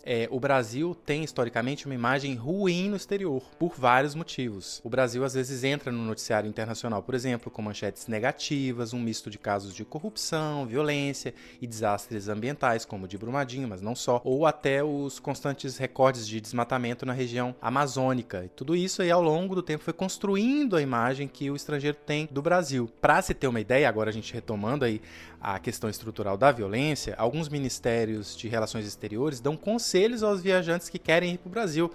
é, 0.05 0.29
o 0.31 0.41
Brasil 0.41 0.95
tem 0.95 1.23
historicamente 1.25 1.87
uma 1.87 1.95
imagem 1.95 2.35
ruim 2.35 2.89
no 2.89 2.97
exterior, 2.97 3.43
por 3.59 3.75
vários 3.77 4.15
motivos. 4.15 4.81
O 4.85 4.89
Brasil 4.89 5.25
às 5.25 5.35
vezes 5.35 5.65
entra 5.65 5.93
no 5.93 6.05
noticiário 6.05 6.49
internacional, 6.49 7.03
por 7.03 7.15
exemplo, 7.15 7.51
com 7.51 7.63
manchetes 7.63 8.07
negativas, 8.07 8.93
um 8.93 9.01
misto 9.01 9.31
de 9.31 9.39
casos 9.39 9.75
de 9.75 9.85
corrupção, 9.85 10.67
violência 10.67 11.35
e 11.61 11.67
desastres 11.67 12.29
ambientais, 12.29 12.85
como 12.85 13.05
o 13.05 13.09
de 13.09 13.19
Brumadinho, 13.19 13.69
mas 13.69 13.81
não 13.81 13.95
só, 13.95 14.21
ou 14.25 14.47
até 14.47 14.83
os 14.83 15.19
constantes 15.19 15.77
recordes 15.77 16.27
de 16.27 16.41
desmatamento 16.41 17.05
na 17.05 17.13
região 17.13 17.55
amazônica. 17.61 18.45
E 18.45 18.49
tudo 18.49 18.75
isso 18.75 19.03
aí 19.03 19.11
ao 19.11 19.23
longo 19.23 19.55
do 19.55 19.63
tempo 19.63 19.85
foi 19.85 19.93
construindo 19.93 20.77
a 20.77 20.83
imagem 20.83 21.29
que 21.29 21.51
o 21.51 21.57
estrangeiro 21.57 21.97
tem 22.07 22.29
do 22.31 22.43
Brasil. 22.43 22.91
Para 23.01 23.21
se 23.23 23.35
ter 23.35 23.47
uma 23.47 23.61
ideia, 23.61 23.89
agora 23.89 24.11
a 24.11 24.13
gente 24.13 24.33
retomando 24.33 24.85
aí 24.85 25.01
a 25.41 25.59
questão 25.59 25.89
estrutural 25.89 26.37
da 26.37 26.53
violência, 26.53 27.15
alguns 27.17 27.49
ministérios 27.49 28.37
de 28.37 28.47
relações 28.47 28.87
exteriores 28.87 29.41
dão 29.41 29.57
conselhos 29.57 30.23
aos 30.23 30.43
viajantes 30.43 30.89
que 30.89 30.99
querem 30.99 31.35
ir 31.35 31.39
para 31.39 31.49
o 31.49 31.51
Brasil. 31.51 31.91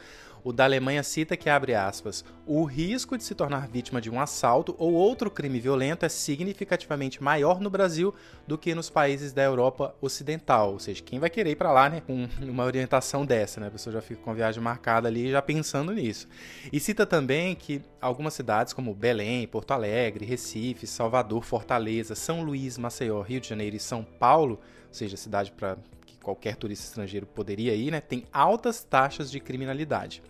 O 0.45 0.53
da 0.53 0.63
Alemanha 0.63 1.01
cita 1.01 1.35
que, 1.35 1.49
abre 1.49 1.73
aspas, 1.73 2.23
o 2.45 2.63
risco 2.65 3.17
de 3.17 3.23
se 3.23 3.33
tornar 3.33 3.67
vítima 3.67 3.99
de 3.99 4.11
um 4.11 4.19
assalto 4.19 4.75
ou 4.77 4.93
outro 4.93 5.31
crime 5.31 5.59
violento 5.59 6.05
é 6.05 6.09
significativamente 6.09 7.21
maior 7.23 7.59
no 7.59 7.67
Brasil 7.67 8.13
do 8.45 8.55
que 8.55 8.75
nos 8.75 8.87
países 8.87 9.33
da 9.33 9.41
Europa 9.41 9.95
Ocidental. 9.99 10.73
Ou 10.73 10.79
seja, 10.79 11.01
quem 11.01 11.17
vai 11.17 11.31
querer 11.31 11.49
ir 11.49 11.55
para 11.55 11.71
lá, 11.71 11.89
né, 11.89 12.03
com 12.05 12.27
uma 12.47 12.63
orientação 12.63 13.25
dessa, 13.25 13.59
né? 13.59 13.69
A 13.69 13.71
pessoa 13.71 13.91
já 13.91 14.01
fica 14.03 14.21
com 14.21 14.29
a 14.29 14.35
viagem 14.35 14.61
marcada 14.61 15.07
ali 15.07 15.31
já 15.31 15.41
pensando 15.41 15.91
nisso. 15.91 16.27
E 16.71 16.79
cita 16.79 17.07
também 17.07 17.55
que 17.55 17.81
algumas 17.99 18.35
cidades 18.35 18.71
como 18.71 18.93
Belém, 18.93 19.47
Porto 19.47 19.71
Alegre, 19.71 20.27
Recife, 20.27 20.85
Salvador, 20.85 21.43
Fortaleza, 21.43 22.13
São 22.13 22.43
Luís, 22.43 22.77
Maceió, 22.77 23.19
Rio 23.23 23.41
de 23.41 23.49
Janeiro 23.49 23.77
e 23.77 23.79
São 23.79 24.03
Paulo, 24.03 24.59
ou 24.87 24.93
seja, 24.93 25.17
cidade 25.17 25.51
para 25.51 25.75
que 26.05 26.19
qualquer 26.19 26.55
turista 26.55 26.85
estrangeiro 26.85 27.25
poderia 27.25 27.73
ir, 27.73 27.89
né, 27.89 27.99
tem 27.99 28.25
altas 28.31 28.83
taxas 28.83 29.31
de 29.31 29.39
criminalidade. 29.39 30.21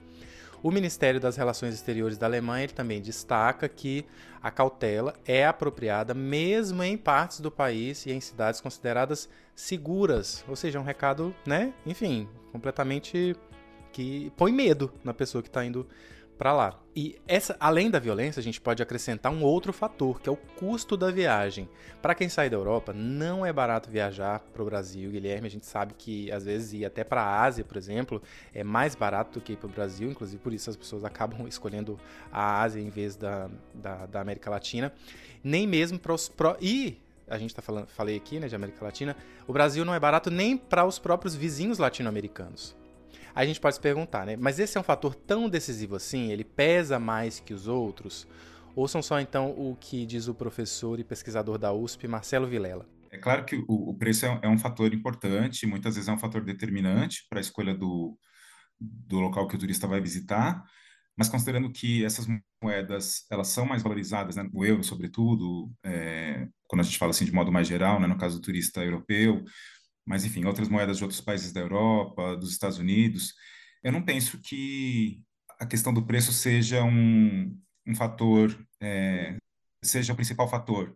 O 0.65 0.72
Ministério 0.72 1.19
das 1.19 1.38
Relações 1.38 1.75
Exteriores 1.75 2.17
da 2.17 2.25
Alemanha 2.25 2.67
também 2.67 3.00
destaca 3.00 3.69
que 3.69 4.03
a 4.41 4.50
cautela 4.50 5.13
é 5.24 5.45
apropriada 5.45 6.12
mesmo 6.15 6.81
em 6.81 6.98
partes 6.98 7.39
do 7.39 7.51
país 7.51 8.07
e 8.07 8.12
em 8.12 8.19
cidades 8.19 8.62
consideradas 8.62 9.29
seguras, 9.53 10.43
ou 10.48 10.55
seja, 10.55 10.79
um 10.79 10.84
recado, 10.84 11.36
né, 11.45 11.72
enfim, 11.86 12.27
completamente 12.51 13.36
que 13.91 14.34
põe 14.36 14.51
medo 14.51 14.91
na 15.03 15.13
pessoa 15.13 15.43
que 15.43 15.50
está 15.50 15.63
indo 15.63 15.88
para 16.38 16.54
lá. 16.54 16.80
E 16.96 17.18
essa, 17.27 17.58
além 17.60 17.89
da 17.89 18.00
violência, 18.00 18.39
a 18.39 18.44
gente 18.44 18.62
pode 18.62 18.82
acrescentar 18.82 19.32
um 19.32 19.44
outro 19.44 19.74
fator, 19.74 20.22
que 20.22 20.30
é 20.30 20.32
o 20.32 20.38
custo 20.38 20.96
da 20.96 21.12
viagem. 21.12 21.68
Para 22.01 22.15
quem 22.15 22.30
sai 22.30 22.50
da 22.50 22.56
Europa, 22.56 22.94
não 22.94 23.46
é 23.46 23.51
barato 23.51 23.89
viajar 23.89 24.39
para 24.39 24.62
o 24.62 24.65
Brasil, 24.65 25.12
Guilherme. 25.12 25.48
A 25.48 25.51
gente 25.51 25.65
sabe 25.65 25.94
que 25.98 26.32
às 26.32 26.46
vezes 26.46 26.74
ir 26.74 26.86
até 26.86 27.04
para 27.04 27.22
a 27.22 27.44
Ásia, 27.44 27.65
por 27.65 27.75
exemplo, 27.77 28.22
é 28.54 28.63
mais 28.63 28.96
barato 28.96 29.39
do 29.39 29.44
que 29.44 29.54
ir 29.54 29.58
para 29.58 29.68
o 29.68 29.72
Brasil. 29.72 30.10
Inclusive 30.10 30.42
por 30.42 30.54
isso 30.54 30.70
as 30.70 30.75
pessoas 30.75 31.04
acabam 31.04 31.48
escolhendo 31.50 32.00
a 32.32 32.62
Ásia 32.62 32.80
em 32.80 32.89
vez 32.89 33.15
da, 33.15 33.50
da, 33.74 34.06
da 34.06 34.22
América 34.22 34.50
Latina. 34.50 34.94
Nem 35.44 35.68
mesmo 35.68 36.00
para 36.00 36.13
os 36.13 36.30
pro... 36.30 36.56
e 36.62 36.98
a 37.27 37.38
gente 37.38 37.54
tá 37.56 37.62
falando, 37.62 37.88
falei 37.88 38.15
aqui, 38.15 38.39
né, 38.39 38.48
de 38.48 38.56
América 38.56 38.86
Latina, 38.86 39.15
o 39.48 39.54
Brasil 39.54 39.84
não 39.84 39.94
é 39.94 40.00
barato 40.00 40.30
nem 40.30 40.56
para 40.56 40.86
os 40.86 41.00
próprios 41.00 41.36
vizinhos 41.36 41.77
latino-americanos. 41.77 42.75
A 43.36 43.46
gente 43.46 43.60
pode 43.60 43.75
se 43.75 43.82
perguntar, 43.82 44.25
né? 44.25 44.38
Mas 44.38 44.60
esse 44.60 44.77
é 44.77 44.82
um 44.82 44.84
fator 44.84 45.13
tão 45.13 45.50
decisivo 45.50 45.98
assim? 45.98 46.32
Ele 46.32 46.46
pesa 46.46 46.98
mais 46.98 47.38
que 47.38 47.54
os 47.54 47.68
outros? 47.68 48.25
Ouçam 48.74 49.01
só 49.01 49.20
então 49.20 49.51
o 49.51 49.75
que 49.77 50.06
diz 50.06 50.30
o 50.30 50.34
professor 50.34 51.00
e 51.01 51.04
pesquisador 51.04 51.58
da 51.58 51.74
USP, 51.74 52.08
Marcelo 52.08 52.48
Vilela. 52.48 52.88
É 53.12 53.18
claro 53.18 53.46
que 53.46 53.62
o, 53.68 53.94
preço 53.94 54.25
é, 54.25 54.39
é, 54.44 54.50
um 54.50 54.58
fator 54.58 54.94
importante, 54.94 55.65
muitas 55.65 55.96
vezes 55.96 56.08
é 56.08 56.12
um 56.13 56.18
fator 56.18 56.44
determinante 56.44 57.25
para 57.30 57.39
a 57.39 57.42
escolha 57.42 57.74
do, 57.74 58.18
do 58.80 59.20
local 59.20 59.48
que 59.48 59.56
o 59.56 59.60
turista 59.60 59.88
vai 59.88 60.01
visitar, 60.01 60.62
mas 61.18 61.30
considerando 61.30 61.72
que 61.72 62.04
essas 62.04 62.27
moedas 62.62 63.25
elas 63.32 63.48
são 63.48 63.65
mais 63.65 63.82
valorizadas, 63.82 64.36
né, 64.36 64.50
o 64.54 64.65
euro 64.65 64.84
sobretudo, 64.84 65.72
é, 65.84 66.48
quando 66.68 66.82
a 66.82 66.84
gente 66.84 66.98
fala 66.98 67.12
assim 67.12 67.24
de 67.24 67.32
modo 67.32 67.51
mais 67.51 67.68
geral, 67.68 68.01
né, 68.01 68.08
no 68.08 68.18
caso 68.18 68.38
do 68.38 68.42
turista 68.42 68.84
europeu, 68.84 69.44
mas 70.06 70.26
enfim, 70.26 70.46
outras 70.46 70.70
moedas 70.70 70.98
de 70.98 71.04
outros 71.04 71.22
países 71.22 71.52
da 71.52 71.62
Europa, 71.62 72.36
dos 72.38 72.52
Estados 72.52 72.78
Unidos. 72.78 73.34
Eu 73.84 73.92
não 73.92 74.04
penso 74.04 74.40
que 74.40 75.22
a 75.60 75.66
questão 75.66 75.94
do 75.94 76.06
preço 76.06 76.32
seja 76.34 76.84
um, 76.84 77.60
um 77.88 77.96
fator, 77.96 78.58
é, 78.82 79.38
seja 79.84 80.14
o 80.14 80.16
principal 80.16 80.50
fator. 80.50 80.96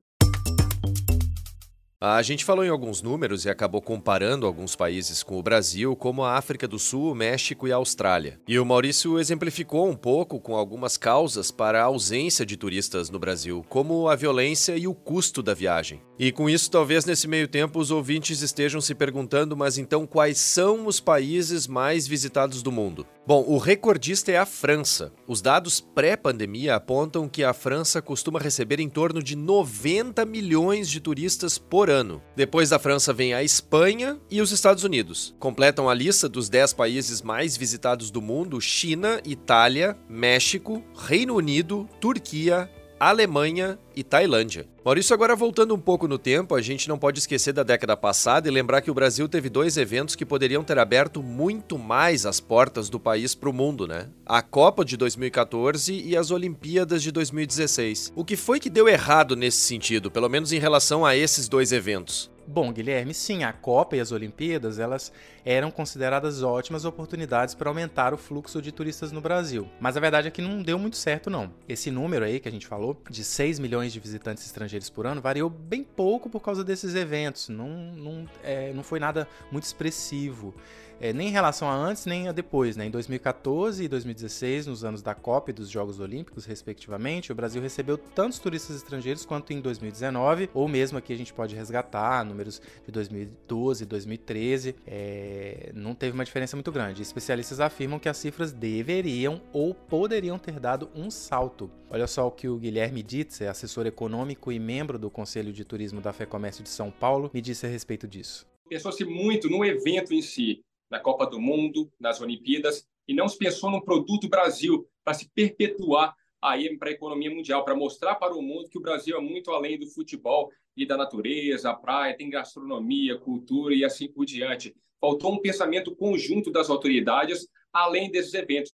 A 2.02 2.22
gente 2.22 2.46
falou 2.46 2.64
em 2.64 2.70
alguns 2.70 3.02
números 3.02 3.44
e 3.44 3.50
acabou 3.50 3.82
comparando 3.82 4.46
alguns 4.46 4.74
países 4.74 5.22
com 5.22 5.38
o 5.38 5.44
Brasil, 5.44 5.98
como 5.98 6.24
a 6.24 6.38
África 6.38 6.66
do 6.66 6.80
Sul, 6.80 7.12
o 7.12 7.16
México 7.16 7.68
e 7.68 7.74
a 7.74 7.76
Austrália. 7.76 8.40
E 8.48 8.58
o 8.58 8.66
Maurício 8.66 9.20
exemplificou 9.20 9.90
um 9.90 9.98
pouco 9.98 10.40
com 10.40 10.56
algumas 10.56 10.96
causas 10.96 11.52
para 11.52 11.82
a 11.82 11.84
ausência 11.84 12.46
de 12.46 12.56
turistas 12.56 13.10
no 13.10 13.20
Brasil, 13.20 13.66
como 13.68 14.08
a 14.08 14.16
violência 14.16 14.78
e 14.78 14.88
o 14.88 14.94
custo 14.94 15.44
da 15.44 15.54
viagem. 15.54 16.02
E 16.18 16.32
com 16.32 16.50
isso, 16.50 16.72
talvez 16.72 17.04
nesse 17.04 17.28
meio 17.28 17.50
tempo 17.50 17.80
os 17.80 17.92
ouvintes 17.92 18.42
estejam 18.42 18.80
se 18.80 18.96
perguntando, 18.96 19.58
mas 19.58 19.78
então 19.78 20.08
quais 20.08 20.38
são 20.38 20.88
os 20.88 21.02
países 21.02 21.68
mais 21.68 22.08
visitados 22.08 22.64
do 22.64 22.72
mundo? 22.72 23.06
Bom, 23.28 23.44
o 23.48 23.58
recordista 23.58 24.32
é 24.32 24.38
a 24.38 24.46
França. 24.46 25.12
Os 25.28 25.42
dados 25.42 25.80
pré-pandemia 25.80 26.76
apontam 26.76 27.30
que 27.30 27.44
a 27.44 27.54
França 27.54 28.02
costuma 28.02 28.40
receber 28.40 28.80
em 28.80 28.90
torno 28.90 29.22
de 29.22 29.36
90 29.36 30.26
milhões 30.26 30.90
de 30.90 31.00
turistas 31.00 31.58
por 31.58 31.89
ano. 31.92 32.22
Depois 32.36 32.70
da 32.70 32.80
França 32.80 33.14
vem 33.14 33.34
a 33.34 33.44
Espanha 33.44 34.20
e 34.30 34.42
os 34.42 34.52
Estados 34.52 34.84
Unidos. 34.84 35.36
Completam 35.40 35.90
a 35.90 35.94
lista 35.94 36.30
dos 36.30 36.50
10 36.50 36.74
países 36.74 37.22
mais 37.22 37.58
visitados 37.58 38.12
do 38.12 38.22
mundo 38.22 38.60
China, 38.62 39.22
Itália, 39.26 39.98
México, 40.08 40.84
Reino 40.96 41.36
Unido, 41.36 41.88
Turquia, 42.00 42.70
Alemanha 43.00 43.80
e 43.96 44.04
Tailândia. 44.04 44.68
Maurício, 44.84 45.14
agora 45.14 45.34
voltando 45.34 45.74
um 45.74 45.80
pouco 45.80 46.06
no 46.06 46.18
tempo, 46.18 46.54
a 46.54 46.62
gente 46.62 46.90
não 46.90 46.98
pode 46.98 47.20
esquecer 47.20 47.54
da 47.54 47.64
década 47.64 47.96
passada 47.96 48.48
e 48.48 48.52
lembrar 48.52 48.82
que 48.82 48.92
o 48.92 48.94
Brasil 48.94 49.30
teve 49.30 49.48
dois 49.48 49.78
eventos 49.78 50.16
que 50.16 50.26
poderiam 50.26 50.66
ter 50.66 50.78
aberto 50.78 51.24
muito 51.24 51.78
mais 51.78 52.26
as 52.26 52.42
portas 52.42 52.90
do 52.90 53.00
país 53.00 53.34
para 53.34 53.50
o 53.50 53.54
mundo, 53.54 53.88
né? 53.88 54.08
A 54.26 54.42
Copa 54.42 54.84
de 54.84 54.98
2014 54.98 55.94
e 55.94 56.18
as 56.18 56.30
Olimpíadas 56.30 57.02
de 57.02 57.12
2016. 57.12 58.12
O 58.18 58.26
que 58.26 58.36
foi 58.36 58.60
que 58.60 58.70
deu 58.70 58.90
errado 58.90 59.34
nesse 59.34 59.60
sentido, 59.60 60.12
pelo 60.12 60.28
menos 60.28 60.52
em 60.52 60.60
relação 60.60 61.06
a 61.06 61.16
esses 61.16 61.48
dois 61.48 61.72
eventos? 61.72 62.30
Bom, 62.52 62.74
Guilherme, 62.74 63.14
sim, 63.14 63.44
a 63.44 63.54
Copa 63.54 63.96
e 63.96 64.00
as 64.00 64.12
Olimpíadas, 64.12 64.80
elas 64.80 65.14
eram 65.46 65.70
consideradas 65.70 66.42
ótimas 66.42 66.84
oportunidades 66.84 67.54
para 67.54 67.70
aumentar 67.70 68.12
o 68.12 68.18
fluxo 68.18 68.60
de 68.60 68.72
turistas 68.72 69.12
no 69.12 69.22
Brasil. 69.22 69.70
Mas 69.80 69.96
a 69.96 70.00
verdade 70.00 70.30
é 70.30 70.32
que 70.32 70.42
não 70.42 70.64
deu 70.64 70.80
muito 70.80 70.98
certo, 70.98 71.30
não. 71.30 71.54
Esse 71.68 71.92
número 71.92 72.26
aí 72.26 72.40
que 72.40 72.50
a 72.50 72.52
gente 72.52 72.66
falou, 72.66 73.00
de 73.08 73.24
6 73.24 73.60
milhões 73.60 73.94
de 73.94 74.00
visitantes 74.00 74.44
estrangeiros 74.48 74.90
por 74.90 75.06
ano, 75.06 75.22
variou 75.22 75.48
bem 75.48 75.84
pouco 75.84 76.28
por 76.28 76.40
causa 76.40 76.64
desses 76.64 76.96
eventos. 76.96 77.50
Não, 77.50 77.70
não, 77.70 78.26
é, 78.44 78.74
não 78.74 78.82
foi 78.82 79.00
nada 79.00 79.28
muito 79.52 79.66
expressivo 79.66 80.56
é, 81.00 81.14
nem 81.14 81.30
em 81.30 81.32
relação 81.32 81.70
a 81.70 81.76
antes 81.76 82.06
nem 82.06 82.28
a 82.28 82.32
depois. 82.32 82.76
Né? 82.76 82.86
Em 82.86 82.92
2014 82.92 83.84
e 83.84 83.88
2016, 83.88 84.68
nos 84.68 84.84
anos 84.84 85.02
da 85.02 85.16
Copa 85.16 85.52
e 85.52 85.54
dos 85.54 85.70
Jogos 85.70 86.00
Olímpicos, 86.00 86.46
respectivamente, 86.46 87.32
o 87.32 87.36
Brasil 87.36 87.62
recebeu 87.62 87.98
tantos 87.98 88.40
turistas 88.40 88.76
estrangeiros 88.76 89.26
quanto 89.26 89.54
em 89.54 89.62
2019, 89.62 90.50
ou 90.54 90.68
mesmo 90.68 90.98
aqui 90.98 91.14
a 91.14 91.18
gente 91.18 91.34
pode 91.34 91.56
resgatar 91.56 92.24
números 92.26 92.62
de 92.86 92.92
2012 92.92 93.84
e 93.84 93.86
2013. 93.86 94.76
É, 94.86 95.72
não 95.74 95.96
teve 95.96 96.14
uma 96.14 96.26
diferença 96.26 96.56
muito 96.56 96.72
grande. 96.72 97.02
Especialistas 97.02 97.60
afirmam 97.60 98.00
que 98.00 98.10
as 98.10 98.18
cifras 98.18 98.52
deveriam 98.52 99.42
ou 99.54 99.74
poderiam 99.74 100.38
ter 100.38 100.60
dado 100.60 100.90
um 100.96 101.10
salto. 101.10 101.72
Olha 101.90 102.08
só 102.08 102.28
o 102.28 102.32
que 102.32 102.48
o 102.48 102.58
Guilherme 102.58 103.02
Ditze, 103.02 103.48
assessor 103.48 103.88
econômico 103.88 104.52
e 104.52 104.60
membro 104.60 105.00
do 105.00 105.10
Conselho 105.10 105.52
de 105.52 105.66
Turismo 105.66 106.02
da 106.02 106.14
FEComércio 106.14 106.64
de 106.64 106.70
São 106.70 106.92
Paulo, 106.92 107.32
me 107.34 107.42
disse 107.42 107.66
a 107.66 107.70
respeito 107.70 108.08
disso. 108.08 108.46
Pensou-se 108.70 109.04
muito 109.04 109.50
no 109.50 109.66
evento 109.66 110.14
em 110.14 110.22
si, 110.22 110.62
na 110.90 111.00
Copa 111.00 111.26
do 111.26 111.40
Mundo, 111.40 111.92
nas 112.00 112.22
Olimpíadas, 112.22 112.88
e 113.08 113.14
não 113.14 113.28
se 113.28 113.38
pensou 113.38 113.70
no 113.70 113.84
produto 113.84 114.30
Brasil 114.30 114.88
para 115.04 115.14
se 115.14 115.30
perpetuar 115.30 116.16
aí 116.42 116.78
para 116.78 116.90
a 116.90 116.94
economia 116.94 117.30
mundial, 117.30 117.66
para 117.66 117.76
mostrar 117.76 118.16
para 118.16 118.34
o 118.34 118.42
mundo 118.42 118.70
que 118.70 118.78
o 118.78 118.82
Brasil 118.82 119.18
é 119.18 119.22
muito 119.22 119.52
além 119.52 119.78
do 119.78 119.88
futebol 119.88 120.50
e 120.76 120.86
da 120.86 120.96
natureza, 120.96 121.70
a 121.70 121.76
praia, 121.76 122.16
tem 122.16 122.30
gastronomia, 122.30 123.18
cultura 123.18 123.76
e 123.76 123.84
assim 123.84 124.08
por 124.08 124.26
diante. 124.26 124.74
Faltou 125.00 125.34
um 125.34 125.42
pensamento 125.42 125.96
conjunto 125.96 126.52
das 126.52 126.70
autoridades 126.70 127.48
além 127.74 128.10
desses 128.10 128.34
eventos. 128.34 128.72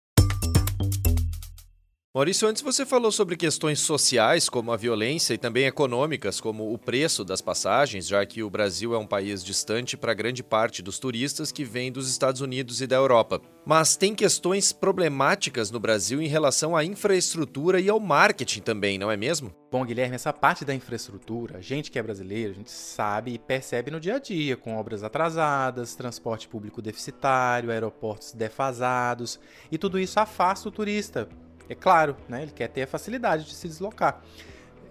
Maurício, 2.15 2.47
antes 2.47 2.61
você 2.61 2.85
falou 2.85 3.11
sobre 3.11 3.35
questões 3.35 3.81
sociais, 3.81 4.47
como 4.47 4.71
a 4.71 4.77
violência, 4.77 5.33
e 5.33 5.37
também 5.37 5.65
econômicas, 5.65 6.39
como 6.39 6.73
o 6.73 6.77
preço 6.77 7.25
das 7.25 7.41
passagens, 7.41 8.07
já 8.07 8.25
que 8.25 8.41
o 8.41 8.49
Brasil 8.49 8.95
é 8.95 8.97
um 8.97 9.05
país 9.05 9.43
distante 9.43 9.97
para 9.97 10.13
grande 10.13 10.41
parte 10.41 10.81
dos 10.81 10.97
turistas 10.97 11.51
que 11.51 11.65
vêm 11.65 11.91
dos 11.91 12.09
Estados 12.09 12.39
Unidos 12.39 12.79
e 12.79 12.87
da 12.87 12.95
Europa. 12.95 13.41
Mas 13.65 13.97
tem 13.97 14.15
questões 14.15 14.71
problemáticas 14.71 15.69
no 15.69 15.77
Brasil 15.77 16.21
em 16.21 16.27
relação 16.29 16.73
à 16.73 16.85
infraestrutura 16.85 17.81
e 17.81 17.89
ao 17.89 17.99
marketing 17.99 18.61
também, 18.61 18.97
não 18.97 19.11
é 19.11 19.17
mesmo? 19.17 19.53
Bom, 19.69 19.83
Guilherme, 19.83 20.15
essa 20.15 20.31
parte 20.31 20.63
da 20.63 20.73
infraestrutura, 20.73 21.57
a 21.57 21.61
gente 21.61 21.91
que 21.91 21.99
é 21.99 22.03
brasileiro, 22.03 22.51
a 22.51 22.55
gente 22.55 22.71
sabe 22.71 23.33
e 23.33 23.37
percebe 23.37 23.91
no 23.91 23.99
dia 23.99 24.15
a 24.15 24.19
dia, 24.19 24.55
com 24.55 24.77
obras 24.77 25.03
atrasadas, 25.03 25.95
transporte 25.95 26.47
público 26.47 26.81
deficitário, 26.81 27.71
aeroportos 27.71 28.31
defasados, 28.31 29.37
e 29.69 29.77
tudo 29.77 29.99
isso 29.99 30.17
afasta 30.17 30.69
o 30.69 30.71
turista 30.71 31.27
é 31.69 31.75
claro, 31.75 32.15
né? 32.27 32.43
Ele 32.43 32.51
quer 32.51 32.67
ter 32.67 32.83
a 32.83 32.87
facilidade 32.87 33.45
de 33.45 33.53
se 33.53 33.67
deslocar. 33.67 34.21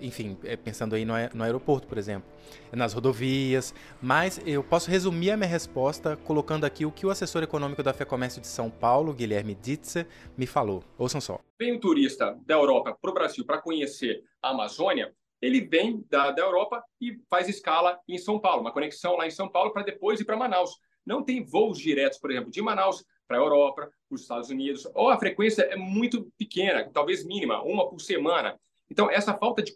Enfim, 0.00 0.37
é, 0.45 0.57
pensando 0.57 0.95
aí 0.95 1.04
no, 1.04 1.43
aeroporto, 1.43 1.87
por 1.87 1.97
exemplo, 1.97 2.28
nas 2.73 2.93
rodovias. 2.93 3.75
Mas 4.02 4.40
eu 4.45 4.62
posso 4.62 4.90
resumir 4.90 5.31
a 5.31 5.37
minha 5.37 5.49
resposta 5.49 6.16
colocando 6.16 6.64
aqui 6.64 6.85
o 6.85 6.90
que 6.90 7.07
o 7.07 7.11
assessor 7.11 7.43
econômico 7.43 7.83
da 7.83 7.93
FEComércio 7.93 8.40
de 8.40 8.47
São 8.47 8.69
Paulo, 8.69 9.14
Guilherme 9.14 9.54
Ditzer, 9.54 10.07
me 10.37 10.47
falou. 10.47 10.83
Ouçam 10.99 11.21
só. 11.21 11.40
Vem 11.59 11.73
um 11.73 11.81
turista 11.81 12.37
da 12.45 12.54
Europa 12.54 12.97
para 13.00 13.11
o 13.11 13.14
Brasil 13.14 13.47
para 13.47 13.59
conhecer 13.59 14.23
a 14.43 14.50
Amazônia, 14.50 15.14
ele 15.45 15.61
vem 15.61 16.02
da, 16.09 16.31
da 16.31 16.43
Europa 16.43 16.83
e 16.99 17.19
faz 17.28 17.50
escala 17.50 18.00
em 18.09 18.16
São 18.16 18.40
Paulo, 18.40 18.62
uma 18.62 18.73
conexão 18.73 19.14
lá 19.14 19.26
em 19.26 19.31
São 19.31 19.47
Paulo 19.47 19.73
para 19.73 19.83
depois 19.83 20.19
ir 20.19 20.25
para 20.25 20.38
Manaus. 20.38 20.78
Não 21.04 21.23
tem 21.23 21.45
voos 21.45 21.78
diretos, 21.78 22.19
por 22.19 22.31
exemplo, 22.31 22.50
de 22.50 22.62
Manaus 22.62 23.04
para 23.26 23.38
a 23.38 23.40
Europa, 23.40 23.90
para 24.09 24.14
os 24.14 24.23
Estados 24.23 24.50
Unidos, 24.50 24.87
ou 24.95 25.09
a 25.09 25.19
frequência 25.19 25.62
é 25.62 25.76
muito 25.76 26.31
pequena, 26.38 26.88
talvez 26.93 27.25
mínima, 27.25 27.62
uma 27.62 27.88
por 27.88 28.00
semana. 28.00 28.59
Então, 28.90 29.11
essa 29.11 29.35
falta 29.35 29.62
de 29.62 29.75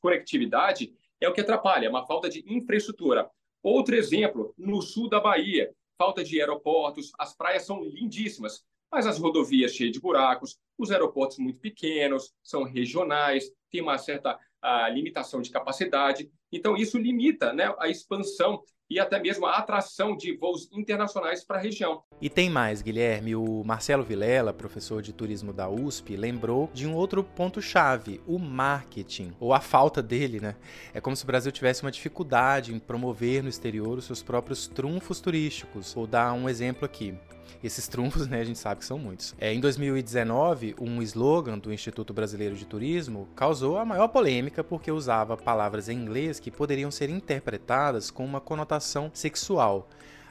conectividade 0.00 0.94
é 1.20 1.28
o 1.28 1.32
que 1.32 1.40
atrapalha, 1.40 1.86
é 1.86 1.90
uma 1.90 2.06
falta 2.06 2.28
de 2.28 2.44
infraestrutura. 2.46 3.28
Outro 3.62 3.94
exemplo, 3.94 4.54
no 4.56 4.80
sul 4.80 5.08
da 5.08 5.20
Bahia, 5.20 5.74
falta 5.98 6.22
de 6.22 6.40
aeroportos, 6.40 7.10
as 7.18 7.36
praias 7.36 7.64
são 7.64 7.82
lindíssimas, 7.82 8.64
mas 8.90 9.06
as 9.06 9.18
rodovias 9.18 9.72
cheias 9.72 9.92
de 9.92 10.00
buracos, 10.00 10.56
os 10.78 10.90
aeroportos 10.90 11.38
muito 11.38 11.58
pequenos, 11.58 12.32
são 12.42 12.62
regionais, 12.62 13.50
tem 13.70 13.80
uma 13.80 13.98
certa 13.98 14.38
a, 14.62 14.88
limitação 14.88 15.40
de 15.40 15.50
capacidade. 15.50 16.30
Então, 16.52 16.76
isso 16.76 16.98
limita 16.98 17.52
né, 17.52 17.74
a 17.78 17.88
expansão 17.88 18.62
e 18.88 18.98
até 18.98 19.20
mesmo 19.20 19.46
a 19.46 19.56
atração 19.56 20.16
de 20.16 20.36
voos 20.36 20.68
internacionais 20.72 21.44
para 21.44 21.58
a 21.58 21.60
região. 21.60 22.02
E 22.20 22.30
tem 22.30 22.48
mais, 22.48 22.82
Guilherme. 22.82 23.34
O 23.34 23.62
Marcelo 23.64 24.02
Vilela, 24.02 24.52
professor 24.52 25.02
de 25.02 25.12
turismo 25.12 25.52
da 25.52 25.68
USP, 25.68 26.16
lembrou 26.16 26.70
de 26.72 26.86
um 26.86 26.94
outro 26.94 27.22
ponto-chave: 27.22 28.20
o 28.26 28.38
marketing, 28.38 29.32
ou 29.38 29.52
a 29.52 29.60
falta 29.60 30.02
dele, 30.02 30.40
né? 30.40 30.56
É 30.94 31.00
como 31.00 31.16
se 31.16 31.24
o 31.24 31.26
Brasil 31.26 31.52
tivesse 31.52 31.82
uma 31.82 31.90
dificuldade 31.90 32.74
em 32.74 32.78
promover 32.78 33.42
no 33.42 33.48
exterior 33.48 33.98
os 33.98 34.04
seus 34.04 34.22
próprios 34.22 34.66
trunfos 34.66 35.20
turísticos. 35.20 35.92
Vou 35.92 36.06
dar 36.06 36.32
um 36.32 36.48
exemplo 36.48 36.84
aqui. 36.84 37.14
Esses 37.62 37.88
trunfos, 37.88 38.26
né, 38.26 38.40
a 38.40 38.44
gente 38.44 38.58
sabe 38.58 38.80
que 38.80 38.84
são 38.86 38.98
muitos. 38.98 39.34
É, 39.38 39.52
em 39.52 39.60
2019, 39.60 40.76
um 40.80 41.02
slogan 41.02 41.58
do 41.58 41.72
Instituto 41.72 42.12
Brasileiro 42.12 42.54
de 42.54 42.66
Turismo 42.66 43.28
causou 43.34 43.78
a 43.78 43.84
maior 43.84 44.08
polêmica 44.08 44.62
porque 44.62 44.90
usava 44.90 45.36
palavras 45.36 45.88
em 45.88 45.96
inglês 45.96 46.38
que 46.38 46.50
poderiam 46.50 46.90
ser 46.90 47.10
interpretadas 47.10 48.10
com 48.10 48.24
uma 48.24 48.40
conotação 48.76 49.10
sexual. 49.14 49.88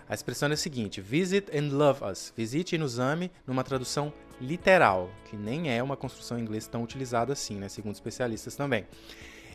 A 0.08 0.14
expressão 0.14 0.50
é 0.50 0.54
a 0.54 0.58
seguinte: 0.58 1.02
Visit 1.02 1.50
and 1.56 1.76
love 1.76 2.04
us. 2.04 2.32
Visite 2.36 2.76
e 2.76 2.78
nos 2.78 3.00
ame, 3.00 3.32
numa 3.46 3.64
tradução 3.64 4.14
literal, 4.40 5.10
que 5.30 5.36
nem 5.36 5.72
é 5.72 5.82
uma 5.82 5.98
construção 5.98 6.38
em 6.38 6.42
inglês 6.42 6.68
tão 6.68 6.84
utilizada 6.84 7.34
assim, 7.34 7.56
né, 7.56 7.70
segundo 7.70 7.96
especialistas 7.96 8.56
também. 8.56 8.86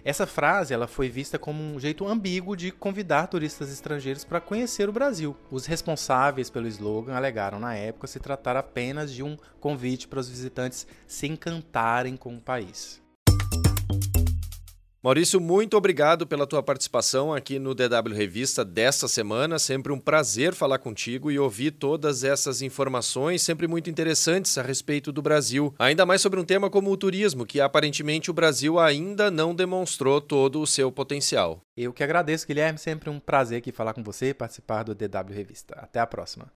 Essa 0.03 0.27
frase 0.27 0.73
ela 0.73 0.87
foi 0.87 1.11
vista 1.11 1.39
como 1.39 1.63
um 1.63 1.79
jeito 1.79 2.09
ambíguo 2.09 2.57
de 2.57 2.71
convidar 2.71 3.27
turistas 3.27 3.71
estrangeiros 3.71 4.25
para 4.25 4.41
conhecer 4.41 4.89
o 4.89 4.93
Brasil. 4.93 5.37
Os 5.51 5.67
responsáveis 5.67 6.49
pelo 6.49 6.67
slogan 6.67 7.15
alegaram 7.15 7.61
na 7.61 7.75
época 7.75 8.07
se 8.07 8.19
tratar 8.19 8.57
apenas 8.57 9.13
de 9.13 9.23
um 9.23 9.37
convite 9.61 10.09
para 10.09 10.21
os 10.21 10.29
visitantes 10.31 10.87
se 11.07 11.27
encantarem 11.27 12.17
com 12.17 12.35
o 12.35 12.41
país. 12.41 13.03
Maurício, 15.03 15.41
muito 15.41 15.79
obrigado 15.79 16.27
pela 16.27 16.47
tua 16.47 16.63
participação 16.63 17.33
aqui 17.33 17.59
no 17.59 17.75
DW 17.75 18.15
Revista 18.15 18.63
desta 18.63 19.09
semana. 19.09 19.59
Sempre 19.59 19.95
um 19.95 19.99
prazer 19.99 20.55
falar 20.55 20.79
contigo 20.79 21.31
e 21.31 21.39
ouvir 21.39 21.71
todas 21.71 22.23
essas 22.23 22.61
informações, 22.61 23.41
sempre 23.41 23.67
muito 23.67 23.89
interessantes 23.89 24.59
a 24.59 24.63
respeito 24.63 25.11
do 25.11 25.23
Brasil. 25.23 25.75
Ainda 25.79 26.05
mais 26.05 26.21
sobre 26.21 26.39
um 26.39 26.45
tema 26.45 26.69
como 26.69 26.91
o 26.91 26.97
turismo, 26.99 27.47
que 27.47 27.63
aparentemente 27.63 28.31
o 28.31 28.35
Brasil 28.35 28.79
ainda 28.79 29.31
não 29.31 29.55
demonstrou 29.55 30.21
todo 30.21 30.61
o 30.61 30.67
seu 30.67 30.93
potencial. 30.93 31.63
Eu 31.75 31.95
que 31.95 32.05
agradeço, 32.05 32.47
Guilherme. 32.47 32.79
Sempre 32.79 33.09
um 33.09 33.19
prazer 33.19 33.57
aqui 33.57 33.73
falar 33.73 33.95
com 33.95 34.03
você 34.03 34.29
e 34.29 34.35
participar 34.35 34.83
do 34.83 34.95
DW 34.95 35.33
Revista. 35.33 35.77
Até 35.79 35.99
a 35.99 36.07
próxima. 36.07 36.53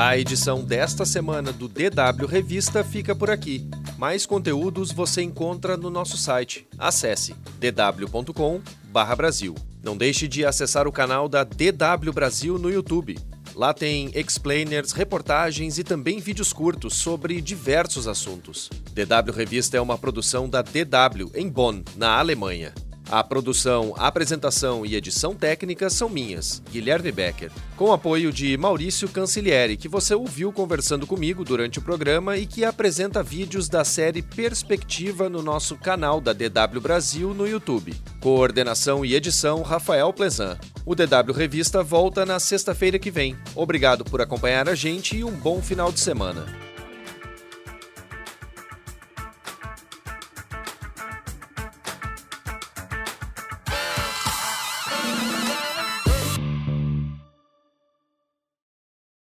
A 0.00 0.16
edição 0.16 0.62
desta 0.62 1.04
semana 1.04 1.52
do 1.52 1.66
DW 1.66 2.24
Revista 2.28 2.84
fica 2.84 3.16
por 3.16 3.28
aqui. 3.28 3.68
Mais 3.98 4.24
conteúdos 4.24 4.92
você 4.92 5.22
encontra 5.22 5.76
no 5.76 5.90
nosso 5.90 6.16
site. 6.16 6.68
Acesse 6.78 7.34
dw.com/brasil. 7.58 9.56
Não 9.82 9.96
deixe 9.96 10.28
de 10.28 10.46
acessar 10.46 10.86
o 10.86 10.92
canal 10.92 11.28
da 11.28 11.42
DW 11.42 12.12
Brasil 12.14 12.60
no 12.60 12.70
YouTube. 12.70 13.18
Lá 13.56 13.74
tem 13.74 14.12
explainers, 14.14 14.92
reportagens 14.92 15.78
e 15.78 15.82
também 15.82 16.20
vídeos 16.20 16.52
curtos 16.52 16.94
sobre 16.94 17.40
diversos 17.40 18.06
assuntos. 18.06 18.70
DW 18.92 19.32
Revista 19.34 19.76
é 19.76 19.80
uma 19.80 19.98
produção 19.98 20.48
da 20.48 20.62
DW 20.62 21.32
em 21.34 21.48
Bonn, 21.48 21.82
na 21.96 22.20
Alemanha. 22.20 22.72
A 23.10 23.24
produção, 23.24 23.94
apresentação 23.96 24.84
e 24.84 24.94
edição 24.94 25.34
técnica 25.34 25.88
são 25.88 26.10
minhas, 26.10 26.62
Guilherme 26.70 27.10
Becker, 27.10 27.50
com 27.74 27.90
apoio 27.90 28.30
de 28.30 28.54
Maurício 28.58 29.08
Cancilieri, 29.08 29.78
que 29.78 29.88
você 29.88 30.14
ouviu 30.14 30.52
conversando 30.52 31.06
comigo 31.06 31.42
durante 31.42 31.78
o 31.78 31.82
programa 31.82 32.36
e 32.36 32.44
que 32.44 32.66
apresenta 32.66 33.22
vídeos 33.22 33.66
da 33.66 33.82
série 33.82 34.20
Perspectiva 34.20 35.30
no 35.30 35.42
nosso 35.42 35.74
canal 35.76 36.20
da 36.20 36.34
DW 36.34 36.80
Brasil 36.82 37.32
no 37.32 37.48
YouTube. 37.48 37.94
Coordenação 38.20 39.06
e 39.06 39.14
edição 39.14 39.62
Rafael 39.62 40.12
Plezan. 40.12 40.58
O 40.84 40.94
DW 40.94 41.32
Revista 41.34 41.82
volta 41.82 42.26
na 42.26 42.38
sexta-feira 42.38 42.98
que 42.98 43.10
vem. 43.10 43.38
Obrigado 43.54 44.04
por 44.04 44.20
acompanhar 44.20 44.68
a 44.68 44.74
gente 44.74 45.16
e 45.16 45.24
um 45.24 45.32
bom 45.32 45.62
final 45.62 45.90
de 45.90 46.00
semana. 46.00 46.67